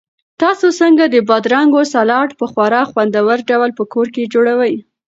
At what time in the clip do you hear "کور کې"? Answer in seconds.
3.93-4.29